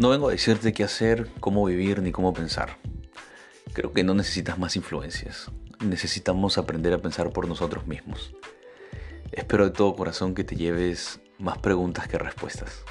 No 0.00 0.08
vengo 0.08 0.28
a 0.28 0.32
decirte 0.32 0.72
qué 0.72 0.82
hacer, 0.82 1.28
cómo 1.40 1.62
vivir 1.66 2.00
ni 2.00 2.10
cómo 2.10 2.32
pensar. 2.32 2.78
Creo 3.74 3.92
que 3.92 4.02
no 4.02 4.14
necesitas 4.14 4.58
más 4.58 4.74
influencias. 4.74 5.50
Necesitamos 5.84 6.56
aprender 6.56 6.94
a 6.94 7.02
pensar 7.02 7.34
por 7.34 7.46
nosotros 7.46 7.86
mismos. 7.86 8.34
Espero 9.30 9.66
de 9.66 9.72
todo 9.72 9.94
corazón 9.94 10.34
que 10.34 10.42
te 10.42 10.56
lleves 10.56 11.20
más 11.38 11.58
preguntas 11.58 12.08
que 12.08 12.16
respuestas. 12.16 12.82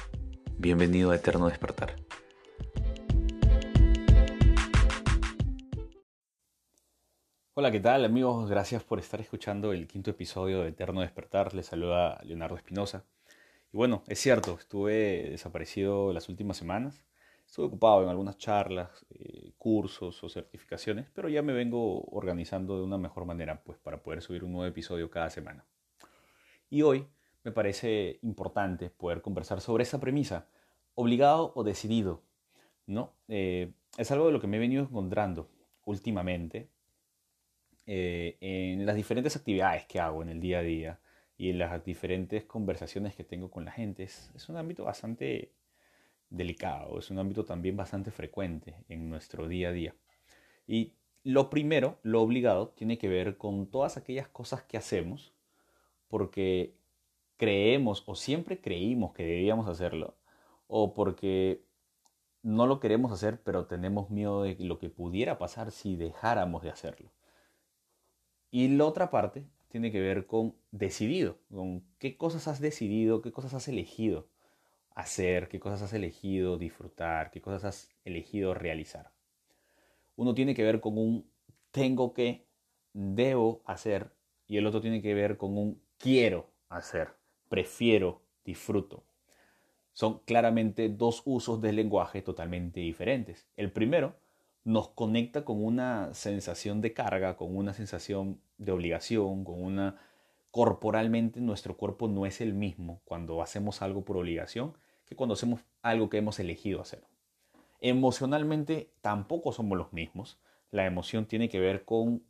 Bienvenido 0.56 1.10
a 1.10 1.16
Eterno 1.16 1.48
Despertar. 1.48 1.96
Hola, 7.54 7.72
¿qué 7.72 7.80
tal 7.80 8.04
amigos? 8.04 8.48
Gracias 8.48 8.84
por 8.84 9.00
estar 9.00 9.20
escuchando 9.20 9.72
el 9.72 9.88
quinto 9.88 10.12
episodio 10.12 10.62
de 10.62 10.68
Eterno 10.68 11.00
Despertar. 11.00 11.54
Les 11.54 11.66
saluda 11.66 12.20
Leonardo 12.22 12.54
Espinosa. 12.54 13.04
Y 13.72 13.76
bueno, 13.76 14.02
es 14.08 14.18
cierto, 14.18 14.56
estuve 14.58 15.30
desaparecido 15.30 16.12
las 16.12 16.28
últimas 16.28 16.56
semanas. 16.56 17.04
Estuve 17.50 17.66
ocupado 17.66 18.04
en 18.04 18.08
algunas 18.08 18.38
charlas, 18.38 19.04
eh, 19.10 19.50
cursos 19.58 20.22
o 20.22 20.28
certificaciones, 20.28 21.08
pero 21.12 21.28
ya 21.28 21.42
me 21.42 21.52
vengo 21.52 22.00
organizando 22.04 22.78
de 22.78 22.84
una 22.84 22.96
mejor 22.96 23.24
manera 23.24 23.60
pues, 23.64 23.76
para 23.76 24.04
poder 24.04 24.22
subir 24.22 24.44
un 24.44 24.52
nuevo 24.52 24.66
episodio 24.68 25.10
cada 25.10 25.30
semana. 25.30 25.66
Y 26.68 26.82
hoy 26.82 27.08
me 27.42 27.50
parece 27.50 28.20
importante 28.22 28.88
poder 28.88 29.20
conversar 29.20 29.60
sobre 29.60 29.82
esa 29.82 29.98
premisa, 29.98 30.46
obligado 30.94 31.50
o 31.56 31.64
decidido. 31.64 32.22
¿no? 32.86 33.14
Eh, 33.26 33.72
es 33.98 34.12
algo 34.12 34.26
de 34.26 34.32
lo 34.32 34.40
que 34.40 34.46
me 34.46 34.58
he 34.58 34.60
venido 34.60 34.84
encontrando 34.84 35.50
últimamente 35.86 36.70
eh, 37.84 38.36
en 38.40 38.86
las 38.86 38.94
diferentes 38.94 39.34
actividades 39.34 39.86
que 39.86 39.98
hago 39.98 40.22
en 40.22 40.28
el 40.28 40.40
día 40.40 40.60
a 40.60 40.62
día 40.62 41.00
y 41.36 41.50
en 41.50 41.58
las 41.58 41.84
diferentes 41.84 42.44
conversaciones 42.44 43.16
que 43.16 43.24
tengo 43.24 43.50
con 43.50 43.64
la 43.64 43.72
gente. 43.72 44.04
Es, 44.04 44.48
un 44.48 44.56
ámbito 44.56 44.84
bastante 44.84 45.50
delicado, 46.30 46.98
es 46.98 47.10
un 47.10 47.18
ámbito 47.18 47.44
también 47.44 47.76
bastante 47.76 48.10
frecuente 48.10 48.76
en 48.88 49.10
nuestro 49.10 49.48
día 49.48 49.68
a 49.68 49.72
día. 49.72 49.94
Y 50.66 50.94
lo 51.24 51.50
primero, 51.50 51.98
lo 52.02 52.22
obligado, 52.22 52.68
tiene 52.68 52.96
que 52.96 53.08
ver 53.08 53.36
con 53.36 53.66
todas 53.66 53.96
aquellas 53.96 54.28
cosas 54.28 54.62
que 54.62 54.78
hacemos 54.78 55.34
porque 56.08 56.74
creemos 57.36 58.04
o 58.06 58.14
siempre 58.14 58.60
creímos 58.60 59.12
que 59.12 59.24
debíamos 59.24 59.68
hacerlo 59.68 60.16
o 60.66 60.94
porque 60.94 61.64
no 62.42 62.66
lo 62.66 62.80
queremos 62.80 63.12
hacer 63.12 63.42
pero 63.42 63.66
tenemos 63.66 64.10
miedo 64.10 64.42
de 64.42 64.56
lo 64.60 64.78
que 64.78 64.88
pudiera 64.88 65.38
pasar 65.38 65.72
si 65.72 65.96
dejáramos 65.96 66.62
de 66.62 66.70
hacerlo. 66.70 67.10
Y 68.50 68.68
la 68.68 68.86
otra 68.86 69.10
parte 69.10 69.44
tiene 69.68 69.92
que 69.92 70.00
ver 70.00 70.26
con 70.26 70.54
decidido, 70.72 71.36
con 71.52 71.84
qué 71.98 72.16
cosas 72.16 72.48
has 72.48 72.60
decidido, 72.60 73.22
qué 73.22 73.30
cosas 73.30 73.54
has 73.54 73.68
elegido 73.68 74.28
hacer, 75.00 75.48
qué 75.48 75.60
cosas 75.60 75.82
has 75.82 75.92
elegido 75.92 76.58
disfrutar, 76.58 77.30
qué 77.30 77.40
cosas 77.40 77.64
has 77.64 77.88
elegido 78.04 78.54
realizar. 78.54 79.10
Uno 80.16 80.34
tiene 80.34 80.54
que 80.54 80.62
ver 80.62 80.80
con 80.80 80.98
un 80.98 81.30
tengo 81.70 82.14
que, 82.14 82.46
debo 82.92 83.62
hacer, 83.64 84.12
y 84.46 84.56
el 84.56 84.66
otro 84.66 84.80
tiene 84.80 85.02
que 85.02 85.14
ver 85.14 85.36
con 85.36 85.56
un 85.56 85.82
quiero 85.98 86.50
hacer, 86.68 87.08
prefiero, 87.48 88.22
disfruto. 88.44 89.04
Son 89.92 90.20
claramente 90.20 90.88
dos 90.88 91.22
usos 91.24 91.60
del 91.60 91.76
lenguaje 91.76 92.22
totalmente 92.22 92.80
diferentes. 92.80 93.48
El 93.56 93.70
primero 93.72 94.16
nos 94.64 94.88
conecta 94.88 95.44
con 95.44 95.64
una 95.64 96.12
sensación 96.14 96.80
de 96.80 96.92
carga, 96.92 97.36
con 97.36 97.56
una 97.56 97.74
sensación 97.74 98.40
de 98.58 98.72
obligación, 98.72 99.44
con 99.44 99.62
una... 99.62 100.00
Corporalmente 100.50 101.40
nuestro 101.40 101.76
cuerpo 101.76 102.08
no 102.08 102.26
es 102.26 102.40
el 102.40 102.54
mismo 102.54 103.02
cuando 103.04 103.40
hacemos 103.40 103.82
algo 103.82 104.04
por 104.04 104.16
obligación 104.16 104.74
que 105.10 105.16
cuando 105.16 105.34
hacemos 105.34 105.60
algo 105.82 106.08
que 106.08 106.18
hemos 106.18 106.38
elegido 106.38 106.80
hacer. 106.80 107.02
Emocionalmente 107.80 108.92
tampoco 109.00 109.50
somos 109.50 109.76
los 109.76 109.92
mismos. 109.92 110.38
La 110.70 110.86
emoción 110.86 111.26
tiene 111.26 111.48
que 111.48 111.58
ver 111.58 111.84
con 111.84 112.22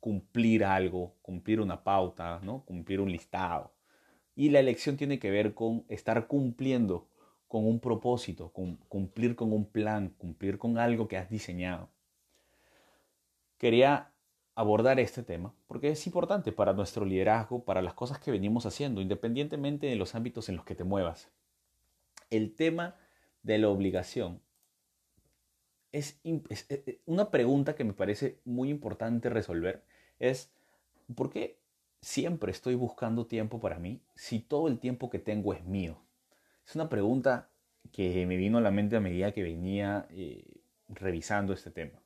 cumplir 0.00 0.62
algo, 0.62 1.14
cumplir 1.22 1.62
una 1.62 1.82
pauta, 1.82 2.38
¿no? 2.42 2.62
cumplir 2.66 3.00
un 3.00 3.10
listado. 3.10 3.72
Y 4.34 4.50
la 4.50 4.60
elección 4.60 4.98
tiene 4.98 5.18
que 5.18 5.30
ver 5.30 5.54
con 5.54 5.86
estar 5.88 6.26
cumpliendo 6.26 7.08
con 7.48 7.66
un 7.66 7.80
propósito, 7.80 8.52
con 8.52 8.76
cumplir 8.88 9.34
con 9.34 9.50
un 9.54 9.64
plan, 9.64 10.10
cumplir 10.18 10.58
con 10.58 10.76
algo 10.76 11.08
que 11.08 11.16
has 11.16 11.30
diseñado. 11.30 11.88
Quería 13.56 14.12
abordar 14.54 15.00
este 15.00 15.22
tema 15.22 15.54
porque 15.66 15.88
es 15.88 16.06
importante 16.06 16.52
para 16.52 16.74
nuestro 16.74 17.06
liderazgo, 17.06 17.64
para 17.64 17.80
las 17.80 17.94
cosas 17.94 18.18
que 18.18 18.30
venimos 18.30 18.66
haciendo, 18.66 19.00
independientemente 19.00 19.86
de 19.86 19.96
los 19.96 20.14
ámbitos 20.14 20.50
en 20.50 20.56
los 20.56 20.66
que 20.66 20.74
te 20.74 20.84
muevas. 20.84 21.30
El 22.30 22.54
tema 22.54 22.96
de 23.42 23.58
la 23.58 23.68
obligación 23.68 24.40
es, 25.92 26.20
eh, 26.24 26.42
eh, 26.68 27.00
una 27.06 27.30
pregunta 27.30 27.74
que 27.74 27.84
me 27.84 27.92
parece 27.92 28.40
muy 28.44 28.68
importante 28.70 29.30
resolver. 29.30 29.84
Es, 30.18 30.50
¿por 31.14 31.30
qué 31.30 31.58
siempre 32.00 32.52
estoy 32.52 32.74
buscando 32.74 33.26
tiempo 33.26 33.60
para 33.60 33.78
mí 33.78 34.02
si 34.14 34.40
todo 34.40 34.68
el 34.68 34.78
tiempo 34.78 35.08
que 35.10 35.18
tengo 35.18 35.54
es 35.54 35.64
mío? 35.64 35.98
Es 36.66 36.74
una 36.74 36.88
pregunta 36.88 37.50
que 37.92 38.26
me 38.26 38.36
vino 38.36 38.58
a 38.58 38.60
la 38.60 38.70
mente 38.70 38.96
a 38.96 39.00
medida 39.00 39.32
que 39.32 39.42
venía 39.42 40.06
eh, 40.10 40.60
revisando 40.88 41.52
este 41.52 41.70
tema. 41.70 42.02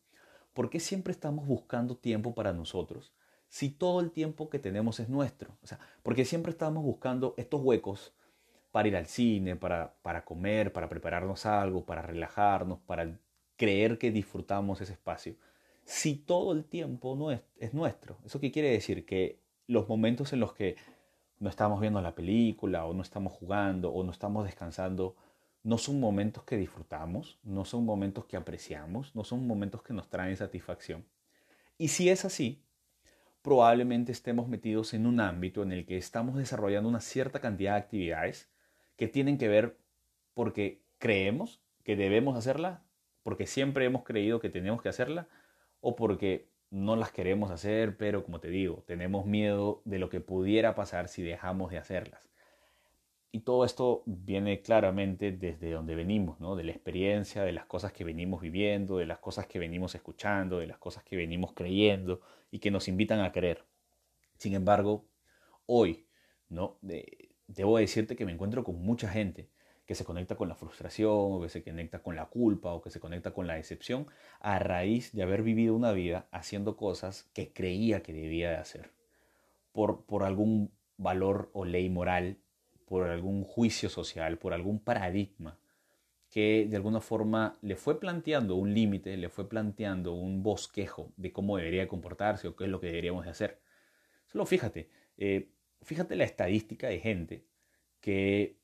¿Por 0.53 0.71
qué 0.71 0.79
siempre 0.79 1.13
estamos 1.13 1.47
buscando 1.47 1.97
tiempo 1.97 2.35
para 2.35 2.53
nosotros 2.53 3.13
si 3.49 3.71
todo 3.71 4.01
el 4.01 4.13
tiempo 4.13 4.51
que 4.51 4.59
tenemos 4.59 5.01
es 5.01 5.09
nuestro? 5.09 5.57
O 5.63 5.67
sea, 5.67 5.81
porque 6.03 6.25
siempre 6.25 6.53
estamos 6.53 6.85
buscando 6.85 7.35
estos 7.37 7.61
huecos 7.63 8.13
para 8.71 8.89
ir 8.89 8.97
al 8.97 9.07
cine, 9.07 9.57
para, 9.57 9.95
para 10.03 10.25
comer, 10.25 10.73
para 10.73 10.89
prepararnos 10.89 11.47
algo, 11.47 11.85
para 11.85 12.03
relajarnos, 12.03 12.79
para 12.81 13.19
creer 13.57 13.99
que 13.99 14.11
disfrutamos 14.11 14.81
ese 14.81 14.93
espacio. 14.93 15.35
Si 15.85 16.15
todo 16.15 16.53
el 16.53 16.65
tiempo 16.65 17.17
no 17.17 17.33
es, 17.33 17.41
es 17.59 17.75
nuestro. 17.75 18.19
¿Eso 18.25 18.41
qué 18.41 18.53
quiere 18.53 18.71
decir? 18.71 19.05
Que 19.05 19.41
los 19.67 19.89
momentos 19.89 20.33
en 20.33 20.41
los 20.41 20.53
que 20.53 20.77
no 21.41 21.49
estamos 21.49 21.81
viendo 21.81 22.01
la 22.01 22.15
película 22.15 22.85
o 22.87 22.95
no 22.95 23.03
estamos 23.03 23.33
jugando 23.33 23.91
o 23.91 24.05
no 24.05 24.13
estamos 24.13 24.45
descansando, 24.45 25.17
no 25.63 25.79
son 25.79 26.01
momentos 26.01 26.45
que 26.45 26.57
disfrutamos, 26.57 27.39
no 27.43 27.65
son 27.65 27.85
momentos 27.85 28.25
que 28.27 28.37
apreciamos, 28.37 29.15
no 29.15 29.25
son 29.25 29.47
momentos 29.47 29.83
que 29.83 29.93
nos 29.93 30.09
traen 30.09 30.37
satisfacción. 30.37 31.05
Y 31.77 31.89
si 31.89 32.09
es 32.09 32.25
así, 32.25 32.63
probablemente 33.43 34.13
estemos 34.13 34.49
metidos 34.49 34.95
en 34.95 35.07
un 35.07 35.21
ámbito 35.21 35.63
en 35.63 35.73
el 35.73 35.87
que 35.87 35.97
estamos 35.97 36.37
desarrollando 36.37 36.89
una 36.89 37.01
cierta 37.01 37.41
cantidad 37.41 37.73
de 37.73 37.81
actividades 37.81 38.51
que 39.01 39.09
tienen 39.09 39.39
que 39.39 39.49
ver 39.49 39.79
porque 40.35 40.83
creemos 40.99 41.63
que 41.85 41.97
debemos 41.97 42.37
hacerla, 42.37 42.85
porque 43.23 43.47
siempre 43.47 43.87
hemos 43.87 44.05
creído 44.05 44.41
que 44.41 44.51
tenemos 44.51 44.83
que 44.83 44.91
hacerla, 44.91 45.27
o 45.81 45.97
porque 45.97 46.51
no 46.69 46.97
las 46.97 47.11
queremos 47.11 47.51
hacer, 47.51 47.97
pero 47.97 48.23
como 48.23 48.41
te 48.41 48.51
digo, 48.51 48.85
tenemos 48.87 49.25
miedo 49.25 49.81
de 49.87 49.99
lo 49.99 50.11
que 50.11 50.21
pudiera 50.21 50.75
pasar 50.75 51.09
si 51.09 51.23
dejamos 51.23 51.71
de 51.71 51.79
hacerlas. 51.79 52.29
Y 53.33 53.41
todo 53.41 53.65
esto 53.65 54.03
viene 54.05 54.61
claramente 54.61 55.33
desde 55.33 55.71
donde 55.71 55.95
venimos, 55.95 56.39
¿no? 56.39 56.55
de 56.55 56.65
la 56.65 56.73
experiencia, 56.73 57.43
de 57.43 57.53
las 57.53 57.65
cosas 57.65 57.95
que 57.95 58.05
venimos 58.05 58.43
viviendo, 58.43 58.99
de 58.99 59.07
las 59.07 59.21
cosas 59.21 59.47
que 59.47 59.59
venimos 59.59 59.95
escuchando, 59.95 60.59
de 60.59 60.67
las 60.67 60.77
cosas 60.77 61.05
que 61.05 61.17
venimos 61.17 61.55
creyendo 61.55 62.21
y 62.51 62.59
que 62.59 62.71
nos 62.71 62.87
invitan 62.87 63.21
a 63.21 63.33
creer. 63.33 63.65
Sin 64.37 64.53
embargo, 64.53 65.07
hoy, 65.65 66.05
¿no? 66.51 66.77
Debo 67.55 67.79
decirte 67.79 68.17
que 68.17 68.25
me 68.25 68.33
encuentro 68.33 68.65
con 68.65 68.81
mucha 68.81 69.09
gente 69.09 69.49
que 69.87 69.95
se 69.95 70.05
conecta 70.05 70.37
con 70.37 70.49
la 70.49 70.55
frustración 70.55 71.11
o 71.13 71.41
que 71.41 71.49
se 71.49 71.65
conecta 71.65 72.01
con 72.01 72.15
la 72.15 72.27
culpa 72.27 72.73
o 72.73 72.81
que 72.81 72.91
se 72.91 73.01
conecta 73.01 73.33
con 73.33 73.47
la 73.47 73.55
decepción 73.55 74.07
a 74.39 74.59
raíz 74.61 75.13
de 75.13 75.23
haber 75.23 75.43
vivido 75.43 75.75
una 75.75 75.93
vida 75.93 76.29
haciendo 76.31 76.77
cosas 76.77 77.25
que 77.35 77.53
creía 77.53 78.03
que 78.03 78.13
debía 78.13 78.51
de 78.51 78.57
hacer 78.57 78.93
por, 79.73 80.05
por 80.05 80.23
algún 80.23 80.71
valor 80.97 81.51
o 81.55 81.65
ley 81.65 81.89
moral, 81.91 82.39
por 82.87 83.09
algún 83.09 83.43
juicio 83.43 83.89
social, 83.89 84.39
por 84.39 84.53
algún 84.53 84.79
paradigma 84.79 85.59
que 86.31 86.67
de 86.71 86.77
alguna 86.77 87.01
forma 87.01 87.59
le 87.61 87.75
fue 87.75 87.99
planteando 87.99 88.55
un 88.55 88.73
límite, 88.73 89.17
le 89.17 89.29
fue 89.29 89.49
planteando 89.49 90.13
un 90.15 90.45
bosquejo 90.45 91.13
de 91.17 91.33
cómo 91.33 91.57
debería 91.57 91.89
comportarse 91.89 92.47
o 92.47 92.55
qué 92.55 92.65
es 92.65 92.71
lo 92.71 92.79
que 92.79 92.87
deberíamos 92.87 93.25
de 93.25 93.33
hacer. 93.33 93.61
Solo 94.27 94.47
fíjate, 94.47 94.89
eh, 95.19 95.51
fíjate 95.83 96.17
la 96.17 96.25
estadística 96.25 96.89
de 96.89 97.01
gente 97.01 97.47
que 98.01 98.59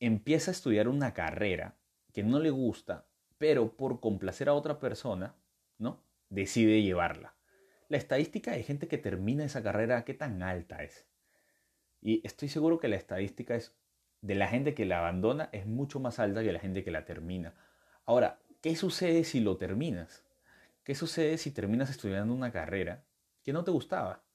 empieza 0.00 0.50
a 0.50 0.52
estudiar 0.52 0.88
una 0.88 1.14
carrera 1.14 1.76
que 2.12 2.22
no 2.22 2.38
le 2.38 2.50
gusta, 2.50 3.06
pero 3.38 3.76
por 3.76 4.00
complacer 4.00 4.48
a 4.48 4.54
otra 4.54 4.78
persona, 4.78 5.36
¿no? 5.78 6.02
Decide 6.30 6.82
llevarla. 6.82 7.34
La 7.88 7.96
estadística 7.98 8.52
de 8.52 8.62
gente 8.62 8.88
que 8.88 8.98
termina 8.98 9.44
esa 9.44 9.62
carrera, 9.62 10.04
¿qué 10.04 10.14
tan 10.14 10.42
alta 10.42 10.82
es? 10.82 11.06
Y 12.00 12.26
estoy 12.26 12.48
seguro 12.48 12.78
que 12.78 12.88
la 12.88 12.96
estadística 12.96 13.54
es 13.54 13.74
de 14.22 14.34
la 14.34 14.48
gente 14.48 14.74
que 14.74 14.86
la 14.86 14.98
abandona 14.98 15.48
es 15.52 15.66
mucho 15.66 16.00
más 16.00 16.18
alta 16.18 16.42
que 16.42 16.52
la 16.52 16.58
gente 16.58 16.82
que 16.82 16.90
la 16.90 17.04
termina. 17.04 17.54
Ahora, 18.04 18.40
¿qué 18.60 18.74
sucede 18.76 19.24
si 19.24 19.40
lo 19.40 19.56
terminas? 19.56 20.24
¿Qué 20.82 20.94
sucede 20.94 21.38
si 21.38 21.50
terminas 21.50 21.90
estudiando 21.90 22.34
una 22.34 22.50
carrera 22.50 23.04
que 23.42 23.52
no 23.52 23.64
te 23.64 23.70
gustaba? 23.70 24.25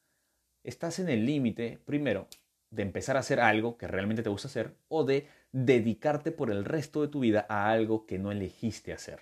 Estás 0.63 0.99
en 0.99 1.09
el 1.09 1.25
límite, 1.25 1.79
primero, 1.85 2.27
de 2.69 2.83
empezar 2.83 3.17
a 3.17 3.21
hacer 3.21 3.39
algo 3.39 3.77
que 3.77 3.87
realmente 3.87 4.23
te 4.23 4.29
gusta 4.29 4.47
hacer 4.47 4.75
o 4.87 5.03
de 5.03 5.27
dedicarte 5.51 6.31
por 6.31 6.51
el 6.51 6.65
resto 6.65 7.01
de 7.01 7.07
tu 7.07 7.19
vida 7.19 7.45
a 7.49 7.69
algo 7.69 8.05
que 8.05 8.19
no 8.19 8.31
elegiste 8.31 8.93
hacer 8.93 9.21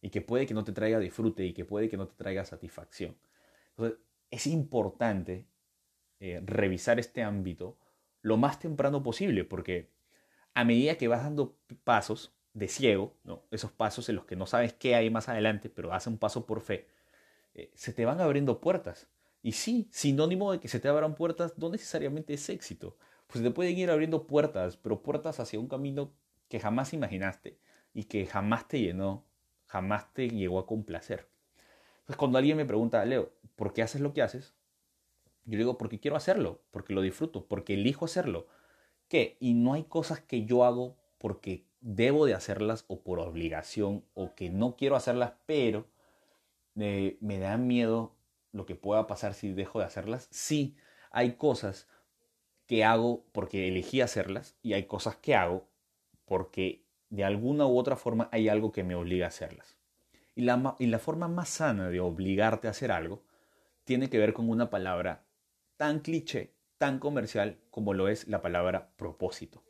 y 0.00 0.10
que 0.10 0.22
puede 0.22 0.46
que 0.46 0.54
no 0.54 0.64
te 0.64 0.72
traiga 0.72 0.98
disfrute 0.98 1.44
y 1.44 1.52
que 1.52 1.64
puede 1.64 1.88
que 1.88 1.96
no 1.96 2.06
te 2.06 2.14
traiga 2.14 2.44
satisfacción. 2.44 3.16
Entonces, 3.70 3.98
es 4.30 4.46
importante 4.46 5.46
eh, 6.20 6.40
revisar 6.44 6.98
este 6.98 7.22
ámbito 7.22 7.78
lo 8.22 8.36
más 8.36 8.58
temprano 8.58 9.02
posible 9.02 9.44
porque 9.44 9.90
a 10.54 10.64
medida 10.64 10.96
que 10.96 11.08
vas 11.08 11.22
dando 11.22 11.58
pasos 11.84 12.34
de 12.54 12.68
ciego, 12.68 13.18
¿no? 13.24 13.42
esos 13.50 13.72
pasos 13.72 14.08
en 14.08 14.16
los 14.16 14.24
que 14.24 14.36
no 14.36 14.46
sabes 14.46 14.72
qué 14.72 14.94
hay 14.94 15.10
más 15.10 15.28
adelante, 15.28 15.68
pero 15.68 15.92
haces 15.92 16.06
un 16.06 16.18
paso 16.18 16.46
por 16.46 16.62
fe, 16.62 16.86
eh, 17.54 17.70
se 17.74 17.92
te 17.92 18.06
van 18.06 18.20
abriendo 18.20 18.60
puertas. 18.60 19.08
Y 19.46 19.52
sí, 19.52 19.86
sinónimo 19.92 20.50
de 20.50 20.58
que 20.58 20.66
se 20.66 20.80
te 20.80 20.88
abran 20.88 21.14
puertas 21.14 21.56
no 21.56 21.68
necesariamente 21.68 22.34
es 22.34 22.48
éxito. 22.48 22.96
Pues 23.28 23.44
te 23.44 23.52
pueden 23.52 23.78
ir 23.78 23.92
abriendo 23.92 24.26
puertas, 24.26 24.76
pero 24.76 25.04
puertas 25.04 25.38
hacia 25.38 25.60
un 25.60 25.68
camino 25.68 26.12
que 26.48 26.58
jamás 26.58 26.92
imaginaste 26.92 27.56
y 27.94 28.06
que 28.06 28.26
jamás 28.26 28.66
te 28.66 28.80
llenó, 28.80 29.24
jamás 29.66 30.12
te 30.12 30.28
llegó 30.28 30.58
a 30.58 30.66
complacer. 30.66 31.28
Entonces 31.98 32.16
cuando 32.16 32.38
alguien 32.38 32.56
me 32.56 32.64
pregunta, 32.64 33.04
Leo, 33.04 33.30
¿por 33.54 33.72
qué 33.72 33.82
haces 33.82 34.00
lo 34.00 34.12
que 34.12 34.22
haces? 34.22 34.52
Yo 35.44 35.56
digo, 35.58 35.78
porque 35.78 36.00
quiero 36.00 36.16
hacerlo, 36.16 36.60
porque 36.72 36.92
lo 36.92 37.00
disfruto, 37.00 37.46
porque 37.46 37.74
elijo 37.74 38.04
hacerlo. 38.04 38.48
¿Qué? 39.06 39.36
Y 39.38 39.54
no 39.54 39.74
hay 39.74 39.84
cosas 39.84 40.18
que 40.18 40.44
yo 40.44 40.64
hago 40.64 40.96
porque 41.18 41.68
debo 41.80 42.26
de 42.26 42.34
hacerlas 42.34 42.84
o 42.88 43.00
por 43.04 43.20
obligación 43.20 44.04
o 44.14 44.34
que 44.34 44.50
no 44.50 44.74
quiero 44.74 44.96
hacerlas, 44.96 45.34
pero 45.46 45.86
eh, 46.74 47.16
me 47.20 47.38
da 47.38 47.56
miedo 47.58 48.15
lo 48.56 48.66
que 48.66 48.74
pueda 48.74 49.06
pasar 49.06 49.34
si 49.34 49.52
dejo 49.52 49.78
de 49.78 49.84
hacerlas. 49.84 50.28
Sí, 50.30 50.76
hay 51.10 51.34
cosas 51.34 51.88
que 52.66 52.84
hago 52.84 53.24
porque 53.32 53.68
elegí 53.68 54.00
hacerlas 54.00 54.56
y 54.62 54.72
hay 54.72 54.86
cosas 54.86 55.16
que 55.16 55.34
hago 55.34 55.68
porque 56.24 56.84
de 57.10 57.24
alguna 57.24 57.66
u 57.66 57.78
otra 57.78 57.96
forma 57.96 58.28
hay 58.32 58.48
algo 58.48 58.72
que 58.72 58.82
me 58.82 58.94
obliga 58.94 59.26
a 59.26 59.28
hacerlas. 59.28 59.76
Y 60.34 60.42
la, 60.42 60.74
y 60.78 60.86
la 60.86 60.98
forma 60.98 61.28
más 61.28 61.48
sana 61.48 61.88
de 61.88 62.00
obligarte 62.00 62.66
a 62.66 62.70
hacer 62.70 62.90
algo 62.90 63.24
tiene 63.84 64.10
que 64.10 64.18
ver 64.18 64.32
con 64.32 64.48
una 64.50 64.70
palabra 64.70 65.24
tan 65.76 66.00
cliché, 66.00 66.54
tan 66.78 66.98
comercial 66.98 67.58
como 67.70 67.94
lo 67.94 68.08
es 68.08 68.26
la 68.26 68.42
palabra 68.42 68.90
propósito. 68.96 69.62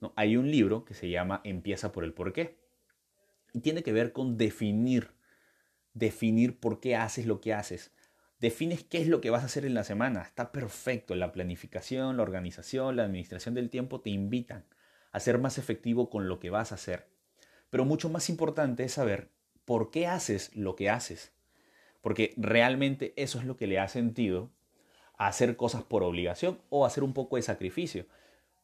¿No? 0.00 0.12
Hay 0.16 0.36
un 0.36 0.50
libro 0.50 0.84
que 0.84 0.94
se 0.94 1.08
llama 1.08 1.40
Empieza 1.44 1.92
por 1.92 2.04
el 2.04 2.14
porqué 2.14 2.58
y 3.52 3.60
tiene 3.60 3.82
que 3.82 3.92
ver 3.92 4.12
con 4.12 4.36
definir, 4.36 5.12
definir 5.94 6.58
por 6.58 6.80
qué 6.80 6.96
haces 6.96 7.26
lo 7.26 7.40
que 7.40 7.54
haces, 7.54 7.92
defines 8.40 8.84
qué 8.84 9.00
es 9.00 9.08
lo 9.08 9.20
que 9.20 9.30
vas 9.30 9.42
a 9.42 9.46
hacer 9.46 9.64
en 9.64 9.74
la 9.74 9.84
semana. 9.84 10.22
Está 10.22 10.52
perfecto. 10.52 11.14
La 11.14 11.32
planificación, 11.32 12.16
la 12.16 12.22
organización, 12.22 12.96
la 12.96 13.04
administración 13.04 13.54
del 13.54 13.70
tiempo 13.70 14.00
te 14.00 14.10
invitan 14.10 14.64
a 15.12 15.20
ser 15.20 15.38
más 15.38 15.58
efectivo 15.58 16.10
con 16.10 16.28
lo 16.28 16.38
que 16.38 16.50
vas 16.50 16.72
a 16.72 16.76
hacer. 16.76 17.06
Pero 17.70 17.84
mucho 17.84 18.08
más 18.08 18.28
importante 18.28 18.84
es 18.84 18.92
saber 18.92 19.30
por 19.64 19.90
qué 19.90 20.06
haces 20.06 20.54
lo 20.54 20.76
que 20.76 20.90
haces. 20.90 21.32
Porque 22.00 22.32
realmente 22.36 23.12
eso 23.16 23.38
es 23.38 23.44
lo 23.44 23.56
que 23.56 23.66
le 23.66 23.78
ha 23.78 23.88
sentido 23.88 24.50
a 25.16 25.26
hacer 25.26 25.56
cosas 25.56 25.82
por 25.82 26.02
obligación 26.02 26.60
o 26.70 26.86
hacer 26.86 27.02
un 27.02 27.12
poco 27.12 27.36
de 27.36 27.42
sacrificio. 27.42 28.06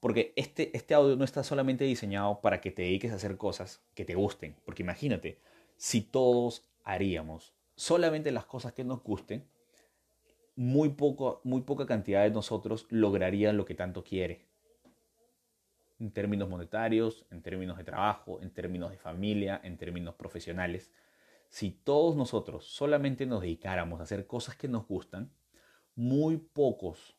Porque 0.01 0.33
este, 0.37 0.77
este 0.77 0.95
audio 0.95 1.17
no 1.17 1.25
está 1.25 1.43
solamente 1.43 1.85
diseñado 1.85 2.41
para 2.41 2.61
que 2.61 2.71
te 2.71 2.83
dediques 2.83 3.13
a 3.13 3.17
hacer 3.17 3.37
cosas 3.37 3.83
que 3.95 4.05
te 4.05 4.15
gusten. 4.15 4.55
Porque 4.65 4.83
imagínate, 4.83 5.39
si 5.77 6.01
todos 6.03 6.63
haríamos 6.85 7.55
solamente 7.75 8.31
las 8.31 8.45
cosas 8.45 8.73
que 8.73 8.85
nos 8.85 9.03
gusten, 9.03 9.45
muy, 10.57 10.91
poco, 10.91 11.41
muy 11.45 11.63
poca 11.63 11.87
cantidad 11.87 12.23
de 12.23 12.31
nosotros 12.31 12.87
lograría 12.91 13.53
lo 13.53 13.65
que 13.65 13.75
tanto 13.75 14.05
quiere. 14.05 14.47
En 15.99 16.13
términos 16.13 16.49
monetarios, 16.49 17.27
en 17.31 17.43
términos 17.43 17.77
de 17.79 17.85
trabajo, 17.85 18.41
en 18.41 18.51
términos 18.51 18.91
de 18.91 18.99
familia, 18.99 19.61
en 19.65 19.77
términos 19.77 20.15
profesionales. 20.15 20.91
Si 21.49 21.71
todos 21.71 22.17
nosotros 22.17 22.67
solamente 22.67 23.27
nos 23.27 23.43
dedicáramos 23.43 24.01
a 24.01 24.05
hacer 24.05 24.27
cosas 24.27 24.57
que 24.57 24.69
nos 24.69 24.87
gustan, 24.87 25.31
muy 25.95 26.37
pocos 26.37 27.17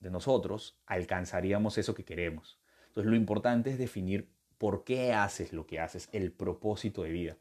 de 0.00 0.10
nosotros 0.10 0.80
alcanzaríamos 0.86 1.78
eso 1.78 1.94
que 1.94 2.04
queremos. 2.04 2.60
Entonces 2.88 3.10
lo 3.10 3.16
importante 3.16 3.70
es 3.70 3.78
definir 3.78 4.28
por 4.58 4.84
qué 4.84 5.12
haces 5.12 5.52
lo 5.52 5.66
que 5.66 5.80
haces, 5.80 6.08
el 6.12 6.32
propósito 6.32 7.02
de 7.02 7.10
vida. 7.10 7.36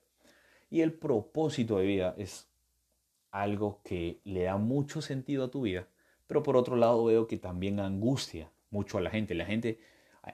Y 0.69 0.81
el 0.81 0.93
propósito 0.93 1.77
de 1.77 1.85
vida 1.85 2.15
es 2.17 2.47
algo 3.31 3.81
que 3.83 4.19
le 4.23 4.43
da 4.43 4.57
mucho 4.57 5.01
sentido 5.01 5.45
a 5.45 5.51
tu 5.51 5.61
vida, 5.61 5.87
pero 6.27 6.43
por 6.43 6.57
otro 6.57 6.75
lado 6.75 7.05
veo 7.05 7.27
que 7.27 7.37
también 7.37 7.79
angustia 7.79 8.51
mucho 8.69 8.97
a 8.97 9.01
la 9.01 9.09
gente. 9.09 9.33
La 9.33 9.45
gente, 9.45 9.79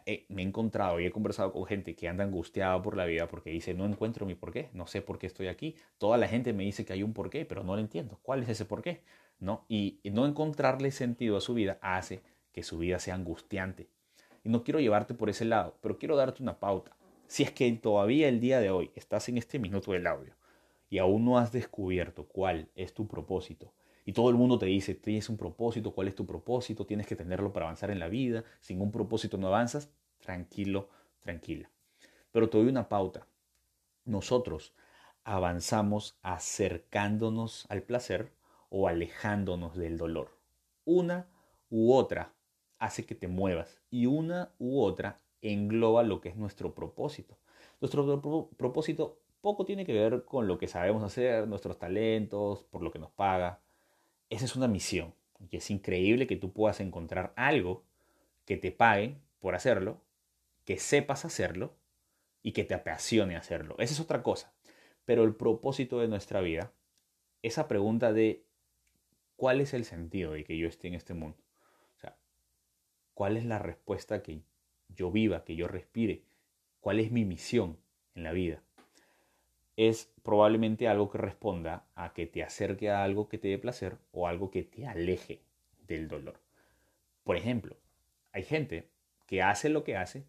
eh, 0.06 0.26
me 0.30 0.42
he 0.42 0.46
encontrado 0.46 1.00
y 1.00 1.06
he 1.06 1.12
conversado 1.12 1.52
con 1.52 1.66
gente 1.66 1.96
que 1.96 2.08
anda 2.08 2.24
angustiada 2.24 2.82
por 2.82 2.98
la 2.98 3.06
vida 3.06 3.28
porque 3.28 3.52
dice, 3.52 3.74
no 3.74 3.86
encuentro 3.86 4.26
mi 4.26 4.36
porqué, 4.36 4.70
no 4.74 4.88
sé 4.88 5.02
por 5.02 5.20
qué 5.20 5.28
estoy 5.28 5.48
aquí. 5.48 5.76
Toda 5.98 6.18
la 6.18 6.28
gente 6.28 6.54
me 6.54 6.64
dice 6.64 6.86
que 6.86 6.94
hay 6.94 7.04
un 7.04 7.14
porqué, 7.14 7.46
pero 7.46 7.64
no 7.64 7.76
lo 7.76 7.82
entiendo. 7.82 8.20
¿Cuál 8.24 8.44
es 8.44 8.50
ese 8.50 8.66
porqué? 8.66 9.02
¿No? 9.40 9.66
Y 9.68 10.00
no 10.06 10.26
encontrarle 10.26 10.92
sentido 10.92 11.38
a 11.38 11.42
su 11.42 11.54
vida 11.54 11.78
hace 11.82 12.24
que 12.52 12.64
su 12.64 12.78
vida 12.78 13.00
sea 13.00 13.16
angustiante. 13.16 13.88
Y 14.44 14.50
no 14.50 14.64
quiero 14.64 14.80
llevarte 14.80 15.14
por 15.14 15.30
ese 15.30 15.46
lado, 15.46 15.78
pero 15.82 15.98
quiero 15.98 16.16
darte 16.16 16.44
una 16.44 16.60
pauta. 16.60 16.96
Si 17.28 17.44
es 17.44 17.52
que 17.52 17.72
todavía 17.74 18.28
el 18.28 18.40
día 18.40 18.60
de 18.60 18.70
hoy 18.70 18.92
estás 18.96 19.30
en 19.30 19.38
este 19.38 19.58
minuto 19.58 19.92
del 19.92 20.08
audio 20.08 20.36
y 20.94 21.00
aún 21.00 21.26
no 21.26 21.40
has 21.40 21.52
descubierto 21.52 22.28
cuál 22.28 22.70
es 22.76 22.94
tu 22.94 23.08
propósito, 23.08 23.74
y 24.06 24.14
todo 24.14 24.30
el 24.30 24.36
mundo 24.36 24.60
te 24.60 24.68
dice, 24.68 24.94
tienes 24.94 25.28
un 25.28 25.38
propósito, 25.38 25.92
cuál 25.92 26.08
es 26.08 26.14
tu 26.14 26.28
propósito, 26.28 26.86
tienes 26.86 27.08
que 27.08 27.16
tenerlo 27.16 27.52
para 27.52 27.66
avanzar 27.66 27.90
en 27.90 27.98
la 27.98 28.10
vida, 28.10 28.44
sin 28.60 28.80
un 28.80 28.92
propósito 28.92 29.40
no 29.40 29.48
avanzas, 29.48 29.90
tranquilo, 30.20 30.90
tranquila. 31.20 31.68
Pero 32.32 32.48
te 32.48 32.60
doy 32.60 32.68
una 32.68 32.90
pauta. 32.90 33.26
Nosotros 34.06 34.76
avanzamos 35.24 36.20
acercándonos 36.22 37.66
al 37.70 37.82
placer 37.82 38.32
o 38.70 38.88
alejándonos 38.88 39.76
del 39.76 39.98
dolor. 39.98 40.38
Una 40.86 41.28
u 41.72 41.92
otra 41.92 42.36
hace 42.78 43.04
que 43.04 43.16
te 43.16 43.28
muevas 43.28 43.82
y 43.90 44.06
una 44.06 44.54
u 44.60 44.80
otra 44.80 45.22
engloba 45.42 46.04
lo 46.04 46.22
que 46.22 46.30
es 46.30 46.36
nuestro 46.36 46.76
propósito. 46.76 47.40
Nuestro 47.82 48.22
propósito 48.56 49.18
poco 49.44 49.66
tiene 49.66 49.86
que 49.86 49.92
ver 49.92 50.24
con 50.24 50.48
lo 50.48 50.58
que 50.58 50.70
sabemos 50.70 51.04
hacer, 51.04 51.50
nuestros 51.50 51.78
talentos, 51.78 52.64
por 52.64 52.82
lo 52.82 52.92
que 52.92 52.98
nos 52.98 53.12
paga. 53.12 53.62
Esa 54.30 54.46
es 54.46 54.56
una 54.56 54.70
misión. 54.70 55.14
Y 55.52 55.58
es 55.58 55.70
increíble 55.70 56.28
que 56.28 56.38
tú 56.38 56.54
puedas 56.54 56.80
encontrar 56.80 57.34
algo 57.36 57.84
que 58.46 58.56
te 58.56 58.72
pague 58.72 59.18
por 59.42 59.54
hacerlo, 59.54 60.02
que 60.64 60.78
sepas 60.78 61.26
hacerlo 61.26 61.76
y 62.42 62.54
que 62.54 62.64
te 62.64 62.74
apasione 62.74 63.36
hacerlo. 63.36 63.76
Esa 63.80 63.94
es 63.94 64.00
otra 64.00 64.24
cosa. 64.24 64.54
Pero 65.04 65.26
el 65.26 65.36
propósito 65.36 66.00
de 66.00 66.08
nuestra 66.08 66.40
vida, 66.40 66.72
esa 67.42 67.68
pregunta 67.68 68.14
de 68.14 68.46
cuál 69.36 69.60
es 69.60 69.74
el 69.74 69.84
sentido 69.84 70.32
de 70.32 70.46
que 70.46 70.58
yo 70.58 70.70
esté 70.70 70.88
en 70.88 70.94
este 70.94 71.14
mundo. 71.14 71.38
O 71.98 72.00
sea, 72.00 72.16
cuál 73.14 73.36
es 73.36 73.44
la 73.44 73.60
respuesta 73.60 74.24
que 74.24 74.42
yo 74.88 75.12
viva, 75.12 75.44
que 75.44 75.58
yo 75.58 75.68
respire, 75.68 76.24
cuál 76.80 77.02
es 77.02 77.12
mi 77.12 77.26
misión 77.26 77.78
en 78.16 78.24
la 78.24 78.32
vida 78.32 78.64
es 79.76 80.12
probablemente 80.24 80.88
algo 80.88 81.10
que 81.10 81.18
responda 81.18 81.86
a 81.96 82.14
que 82.14 82.26
te 82.28 82.44
acerque 82.44 82.90
a 82.92 83.04
algo 83.04 83.28
que 83.28 83.38
te 83.38 83.48
dé 83.48 83.58
placer 83.58 83.98
o 84.12 84.28
algo 84.28 84.52
que 84.52 84.64
te 84.64 84.86
aleje 84.86 85.42
del 85.88 86.08
dolor. 86.08 86.40
Por 87.24 87.38
ejemplo, 87.38 87.76
hay 88.32 88.44
gente 88.44 88.90
que 89.26 89.42
hace 89.42 89.70
lo 89.70 89.84
que 89.84 89.98
hace 89.98 90.26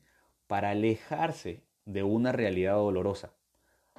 para 0.47 0.71
alejarse 0.71 1.63
de 1.85 2.03
una 2.03 2.33
realidad 2.33 2.75
dolorosa, 2.75 3.33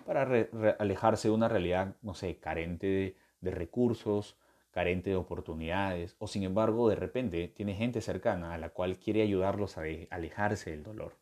para 0.05 0.47
alejarse 0.79 1.27
de 1.27 1.33
una 1.33 1.47
realidad, 1.47 1.95
no 2.01 2.13
sé, 2.13 2.37
carente 2.37 3.15
de, 3.41 3.51
recursos, 3.51 4.37
carente 4.71 5.11
de 5.11 5.15
oportunidades, 5.15 6.15
o 6.19 6.27
sin 6.27 6.43
embargo 6.43 6.89
de 6.89 6.95
repente 6.95 7.47
tiene 7.47 7.75
gente 7.75 8.01
cercana 8.01 8.53
a 8.53 8.57
la 8.57 8.69
cual 8.69 8.97
quiere 8.97 9.21
ayudarlos 9.21 9.77
a 9.77 9.83
alejarse 10.09 10.71
del 10.71 10.83
dolor. 10.83 11.15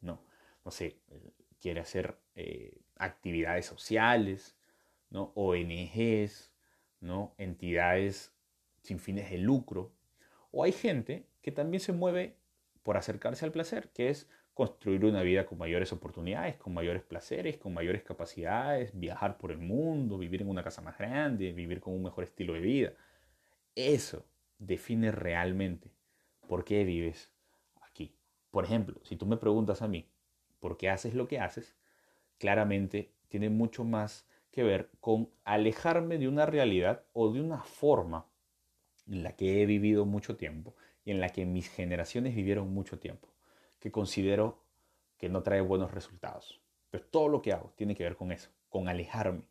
No, 0.00 0.20
no 0.64 0.70
sé, 0.70 0.96
quiere 1.60 1.80
hacer 1.80 2.16
eh, 2.34 2.78
actividades 3.00 3.66
sociales, 3.66 4.56
¿no? 5.10 5.32
ONGs, 5.34 6.52
¿no? 7.00 7.34
entidades 7.38 8.32
sin 8.82 8.98
fines 8.98 9.30
de 9.30 9.38
lucro. 9.38 9.92
O 10.50 10.64
hay 10.64 10.72
gente 10.72 11.26
que 11.42 11.52
también 11.52 11.80
se 11.80 11.92
mueve 11.92 12.36
por 12.82 12.96
acercarse 12.96 13.44
al 13.44 13.52
placer, 13.52 13.90
que 13.92 14.08
es 14.08 14.28
construir 14.54 15.04
una 15.04 15.22
vida 15.22 15.46
con 15.46 15.58
mayores 15.58 15.92
oportunidades, 15.92 16.56
con 16.56 16.74
mayores 16.74 17.02
placeres, 17.02 17.56
con 17.56 17.72
mayores 17.72 18.02
capacidades, 18.02 18.98
viajar 18.98 19.38
por 19.38 19.52
el 19.52 19.58
mundo, 19.58 20.18
vivir 20.18 20.42
en 20.42 20.48
una 20.48 20.62
casa 20.62 20.82
más 20.82 20.98
grande, 20.98 21.52
vivir 21.52 21.80
con 21.80 21.94
un 21.94 22.02
mejor 22.02 22.24
estilo 22.24 22.52
de 22.54 22.60
vida. 22.60 22.92
Eso 23.74 24.26
define 24.58 25.12
realmente 25.12 25.90
por 26.48 26.64
qué 26.64 26.84
vives 26.84 27.32
aquí. 27.80 28.14
Por 28.50 28.64
ejemplo, 28.64 29.00
si 29.04 29.16
tú 29.16 29.24
me 29.24 29.36
preguntas 29.36 29.82
a 29.82 29.88
mí, 29.88 30.10
¿por 30.58 30.76
qué 30.76 30.90
haces 30.90 31.14
lo 31.14 31.28
que 31.28 31.38
haces? 31.38 31.76
Claramente 32.40 33.12
tiene 33.28 33.50
mucho 33.50 33.84
más 33.84 34.26
que 34.50 34.64
ver 34.64 34.90
con 35.00 35.30
alejarme 35.44 36.18
de 36.18 36.26
una 36.26 36.46
realidad 36.46 37.04
o 37.12 37.30
de 37.30 37.40
una 37.40 37.62
forma 37.62 38.26
en 39.06 39.22
la 39.22 39.36
que 39.36 39.62
he 39.62 39.66
vivido 39.66 40.06
mucho 40.06 40.36
tiempo 40.36 40.74
y 41.04 41.12
en 41.12 41.20
la 41.20 41.28
que 41.28 41.44
mis 41.44 41.68
generaciones 41.68 42.34
vivieron 42.34 42.72
mucho 42.72 42.98
tiempo, 42.98 43.28
que 43.78 43.92
considero 43.92 44.64
que 45.18 45.28
no 45.28 45.42
trae 45.42 45.60
buenos 45.60 45.92
resultados. 45.92 46.60
Pero 46.90 47.04
todo 47.04 47.28
lo 47.28 47.42
que 47.42 47.52
hago 47.52 47.72
tiene 47.76 47.94
que 47.94 48.02
ver 48.02 48.16
con 48.16 48.32
eso, 48.32 48.50
con 48.68 48.88
alejarme 48.88 49.42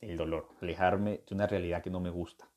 del 0.00 0.16
dolor, 0.16 0.48
alejarme 0.60 1.22
de 1.26 1.34
una 1.34 1.46
realidad 1.46 1.82
que 1.82 1.90
no 1.90 1.98
me 1.98 2.10
gusta. 2.10 2.48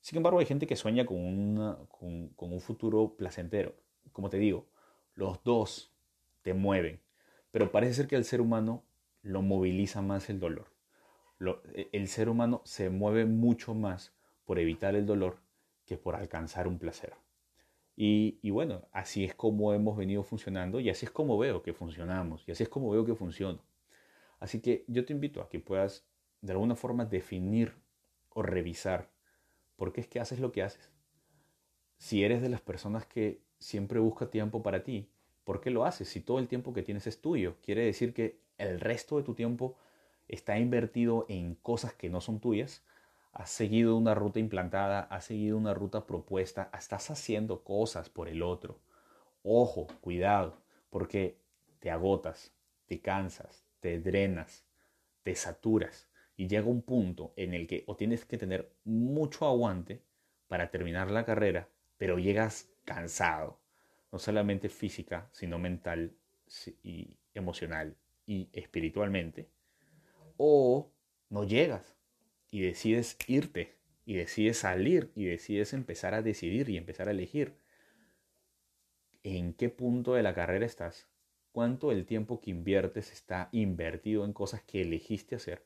Sin 0.00 0.16
embargo, 0.16 0.38
hay 0.38 0.46
gente 0.46 0.66
que 0.66 0.76
sueña 0.76 1.04
con, 1.04 1.86
con, 1.90 2.52
un 2.52 2.60
futuro 2.60 3.14
placentero. 3.16 3.74
Como 4.12 4.30
te 4.30 4.38
digo, 4.38 4.66
los 5.14 5.44
dos 5.44 5.92
te 6.42 6.54
mueven, 6.54 7.00
pero 7.50 7.72
parece 7.72 7.94
ser 7.94 8.06
que 8.06 8.16
el 8.16 8.24
ser 8.24 8.40
humano 8.40 8.84
lo 9.22 9.42
moviliza 9.42 10.02
más 10.02 10.30
el 10.30 10.40
dolor. 10.40 10.72
E, 11.74 11.88
el 11.92 12.08
ser 12.08 12.28
humano 12.28 12.62
se 12.64 12.90
mueve 12.90 13.24
mucho 13.24 13.74
más 13.74 14.14
por 14.44 14.58
evitar 14.58 14.94
el 14.94 15.06
dolor 15.06 15.38
que 15.86 15.96
por 15.96 16.14
alcanzar 16.14 16.68
un 16.68 16.78
placer. 16.78 17.14
Y, 17.96 18.38
y, 18.42 18.50
bueno, 18.50 18.88
así 18.92 19.24
es 19.24 19.34
como 19.34 19.74
hemos 19.74 19.96
venido 19.96 20.22
funcionando 20.22 20.80
y 20.80 20.88
así 20.88 21.04
es 21.06 21.12
como 21.12 21.36
veo 21.38 21.62
que 21.62 21.74
funcionamos 21.74 22.44
y 22.46 22.52
así 22.52 22.62
es 22.62 22.68
como 22.68 22.90
veo 22.90 23.04
que 23.04 23.14
funciona. 23.14 23.60
Así 24.38 24.60
que 24.60 24.84
yo 24.88 25.04
te 25.04 25.12
invito 25.12 25.42
a 25.42 25.48
que 25.48 25.60
puedas 25.60 26.06
de 26.40 26.52
alguna 26.52 26.76
forma 26.76 27.04
definir 27.04 27.74
o 28.30 28.42
revisar 28.42 29.10
por 29.76 29.92
qué 29.92 30.00
es 30.00 30.08
que 30.08 30.20
haces 30.20 30.40
lo 30.40 30.52
que 30.52 30.62
haces. 30.62 30.90
Si 31.98 32.24
eres 32.24 32.40
de 32.40 32.48
las 32.48 32.62
personas 32.62 33.06
que 33.06 33.42
siempre 33.58 34.00
busca 34.00 34.30
tiempo 34.30 34.62
para 34.62 34.82
ti, 34.82 35.10
¿por 35.50 35.60
qué 35.60 35.70
lo 35.70 35.84
haces? 35.84 36.08
Si 36.08 36.20
todo 36.20 36.38
el 36.38 36.46
tiempo 36.46 36.72
que 36.72 36.84
tienes 36.84 37.08
es 37.08 37.20
tuyo, 37.20 37.56
quiere 37.60 37.84
decir 37.84 38.14
que 38.14 38.38
el 38.56 38.78
resto 38.78 39.16
de 39.16 39.24
tu 39.24 39.34
tiempo 39.34 39.76
está 40.28 40.56
invertido 40.60 41.26
en 41.28 41.56
cosas 41.56 41.92
que 41.92 42.08
no 42.08 42.20
son 42.20 42.38
tuyas. 42.38 42.84
Has 43.32 43.50
seguido 43.50 43.96
una 43.96 44.14
ruta 44.14 44.38
implantada, 44.38 45.00
has 45.00 45.24
seguido 45.24 45.58
una 45.58 45.74
ruta 45.74 46.06
propuesta, 46.06 46.70
estás 46.72 47.10
haciendo 47.10 47.64
cosas 47.64 48.08
por 48.08 48.28
el 48.28 48.44
otro. 48.44 48.78
Ojo, 49.42 49.88
cuidado, 50.00 50.56
porque 50.88 51.40
te 51.80 51.90
agotas, 51.90 52.54
te 52.86 53.00
cansas, 53.00 53.66
te 53.80 53.98
drenas, 53.98 54.64
te 55.24 55.34
saturas 55.34 56.08
y 56.36 56.46
llega 56.46 56.68
un 56.68 56.82
punto 56.82 57.32
en 57.34 57.54
el 57.54 57.66
que 57.66 57.82
o 57.88 57.96
tienes 57.96 58.24
que 58.24 58.38
tener 58.38 58.72
mucho 58.84 59.48
aguante 59.48 60.00
para 60.46 60.70
terminar 60.70 61.10
la 61.10 61.24
carrera, 61.24 61.68
pero 61.98 62.20
llegas 62.20 62.68
cansado, 62.84 63.59
no 64.12 64.18
solamente 64.18 64.68
física, 64.68 65.28
sino 65.32 65.58
mental 65.58 66.12
y 66.82 67.16
emocional 67.34 67.96
y 68.26 68.48
espiritualmente, 68.52 69.48
o 70.36 70.90
no 71.28 71.44
llegas 71.44 71.96
y 72.50 72.62
decides 72.62 73.16
irte 73.26 73.76
y 74.04 74.14
decides 74.14 74.58
salir 74.58 75.12
y 75.14 75.26
decides 75.26 75.72
empezar 75.72 76.14
a 76.14 76.22
decidir 76.22 76.68
y 76.68 76.76
empezar 76.76 77.08
a 77.08 77.12
elegir 77.12 77.54
en 79.22 79.52
qué 79.54 79.68
punto 79.68 80.14
de 80.14 80.22
la 80.22 80.34
carrera 80.34 80.66
estás, 80.66 81.08
cuánto 81.52 81.92
el 81.92 82.06
tiempo 82.06 82.40
que 82.40 82.50
inviertes 82.50 83.12
está 83.12 83.48
invertido 83.52 84.24
en 84.24 84.32
cosas 84.32 84.62
que 84.62 84.82
elegiste 84.82 85.36
hacer 85.36 85.64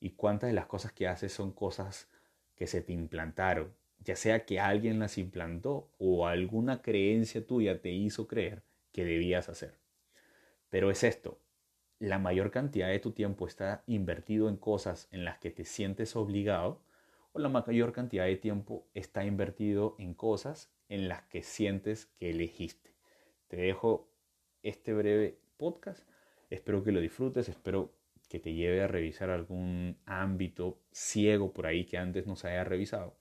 y 0.00 0.10
cuántas 0.10 0.48
de 0.48 0.54
las 0.54 0.66
cosas 0.66 0.92
que 0.92 1.06
haces 1.06 1.32
son 1.32 1.52
cosas 1.52 2.08
que 2.56 2.66
se 2.66 2.82
te 2.82 2.92
implantaron, 2.92 3.74
ya 4.04 4.16
sea 4.16 4.44
que 4.46 4.60
alguien 4.60 4.98
las 4.98 5.18
implantó 5.18 5.90
o 5.98 6.26
alguna 6.26 6.82
creencia 6.82 7.46
tuya 7.46 7.80
te 7.80 7.90
hizo 7.90 8.26
creer 8.26 8.62
que 8.92 9.04
debías 9.04 9.48
hacer. 9.48 9.78
Pero 10.70 10.90
es 10.90 11.04
esto, 11.04 11.38
la 11.98 12.18
mayor 12.18 12.50
cantidad 12.50 12.88
de 12.88 13.00
tu 13.00 13.12
tiempo 13.12 13.46
está 13.46 13.82
invertido 13.86 14.48
en 14.48 14.56
cosas 14.56 15.08
en 15.10 15.24
las 15.24 15.38
que 15.38 15.50
te 15.50 15.64
sientes 15.64 16.14
obligado 16.16 16.80
o 17.32 17.40
la 17.40 17.48
mayor 17.48 17.92
cantidad 17.92 18.26
de 18.26 18.36
tiempo 18.36 18.86
está 18.94 19.24
invertido 19.24 19.96
en 19.98 20.14
cosas 20.14 20.72
en 20.88 21.08
las 21.08 21.22
que 21.24 21.42
sientes 21.42 22.06
que 22.18 22.30
elegiste. 22.30 22.94
Te 23.48 23.56
dejo 23.56 24.08
este 24.62 24.92
breve 24.92 25.38
podcast, 25.56 26.08
espero 26.50 26.84
que 26.84 26.92
lo 26.92 27.00
disfrutes, 27.00 27.48
espero 27.48 27.92
que 28.28 28.38
te 28.38 28.52
lleve 28.52 28.82
a 28.82 28.86
revisar 28.86 29.30
algún 29.30 29.98
ámbito 30.04 30.78
ciego 30.92 31.52
por 31.52 31.66
ahí 31.66 31.84
que 31.84 31.98
antes 31.98 32.26
no 32.26 32.36
se 32.36 32.48
haya 32.48 32.64
revisado. 32.64 33.17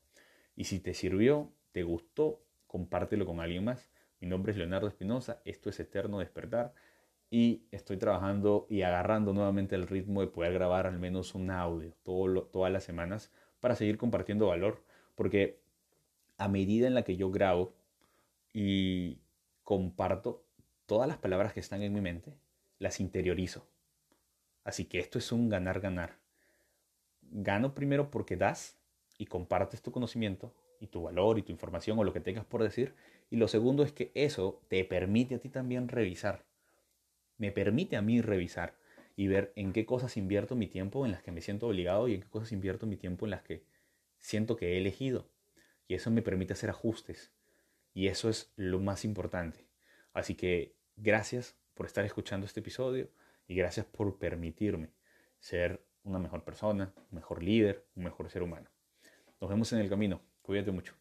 Y 0.57 0.65
si 0.65 0.81
te 0.81 0.93
sirvió, 0.93 1.53
te 1.71 1.83
gustó, 1.83 2.43
compártelo 2.67 3.25
con 3.25 3.39
alguien 3.39 3.63
más. 3.63 3.89
Mi 4.19 4.27
nombre 4.27 4.51
es 4.51 4.57
Leonardo 4.57 4.89
Espinosa, 4.89 5.41
esto 5.45 5.69
es 5.69 5.79
Eterno 5.79 6.19
Despertar 6.19 6.73
y 7.29 7.63
estoy 7.71 7.97
trabajando 7.97 8.67
y 8.69 8.81
agarrando 8.81 9.31
nuevamente 9.31 9.75
el 9.75 9.87
ritmo 9.87 10.19
de 10.21 10.27
poder 10.27 10.53
grabar 10.53 10.87
al 10.87 10.99
menos 10.99 11.35
un 11.35 11.51
audio 11.51 11.93
todas 12.03 12.73
las 12.73 12.83
semanas 12.83 13.31
para 13.61 13.75
seguir 13.75 13.97
compartiendo 13.97 14.47
valor, 14.47 14.83
porque 15.15 15.61
a 16.37 16.49
medida 16.49 16.87
en 16.87 16.95
la 16.95 17.03
que 17.03 17.15
yo 17.15 17.31
grabo 17.31 17.73
y 18.53 19.19
comparto 19.63 20.43
todas 20.85 21.07
las 21.07 21.17
palabras 21.17 21.53
que 21.53 21.59
están 21.61 21.81
en 21.83 21.93
mi 21.93 22.01
mente, 22.01 22.33
las 22.79 22.99
interiorizo 22.99 23.67
Así 24.67 24.83
que 24.83 24.99
esto 24.99 25.17
es 25.17 25.31
un 25.31 25.47
ganar-ganar. 25.47 26.17
Gano 27.21 27.73
primero 27.73 28.11
porque 28.11 28.35
das 28.35 28.76
y 29.17 29.25
compartes 29.25 29.81
tu 29.81 29.91
conocimiento 29.91 30.53
y 30.79 30.87
tu 30.87 31.03
valor 31.03 31.39
y 31.39 31.41
tu 31.41 31.51
información 31.51 31.97
o 31.99 32.03
lo 32.03 32.13
que 32.13 32.19
tengas 32.19 32.45
por 32.45 32.63
decir. 32.63 32.93
Y 33.29 33.37
lo 33.37 33.47
segundo 33.47 33.83
es 33.83 33.91
que 33.91 34.11
eso 34.13 34.61
te 34.67 34.83
permite 34.85 35.35
a 35.35 35.39
ti 35.39 35.49
también 35.49 35.87
revisar. 35.87 36.45
Me 37.37 37.51
permite 37.51 37.97
a 37.97 38.01
mí 38.01 38.21
revisar 38.21 38.75
y 39.15 39.27
ver 39.27 39.51
en 39.55 39.73
qué 39.73 39.85
cosas 39.85 40.17
invierto 40.17 40.55
mi 40.55 40.67
tiempo 40.67 41.05
en 41.05 41.11
las 41.11 41.23
que 41.23 41.31
me 41.31 41.41
siento 41.41 41.67
obligado 41.67 42.07
y 42.07 42.15
en 42.15 42.21
qué 42.21 42.27
cosas 42.29 42.51
invierto 42.51 42.85
mi 42.85 42.97
tiempo 42.97 43.25
en 43.25 43.31
las 43.31 43.41
que 43.41 43.63
siento 44.19 44.55
que 44.55 44.73
he 44.73 44.77
elegido. 44.77 45.27
Y 45.87 45.95
eso 45.95 46.11
me 46.11 46.21
permite 46.21 46.53
hacer 46.53 46.69
ajustes. 46.69 47.31
Y 47.93 48.07
eso 48.07 48.29
es 48.29 48.51
lo 48.55 48.79
más 48.79 49.05
importante. 49.05 49.65
Así 50.13 50.35
que 50.35 50.75
gracias 50.95 51.55
por 51.73 51.85
estar 51.85 52.05
escuchando 52.05 52.45
este 52.45 52.59
episodio 52.59 53.09
y 53.47 53.55
gracias 53.55 53.85
por 53.85 54.17
permitirme 54.17 54.89
ser 55.39 55.81
una 56.03 56.19
mejor 56.19 56.43
persona, 56.43 56.93
un 57.11 57.15
mejor 57.15 57.43
líder, 57.43 57.85
un 57.95 58.03
mejor 58.03 58.29
ser 58.29 58.43
humano. 58.43 58.69
Nos 59.39 59.49
vemos 59.49 59.71
en 59.73 59.79
el 59.79 59.89
camino. 59.89 60.19
Cuídate 60.41 60.71
mucho. 60.71 60.93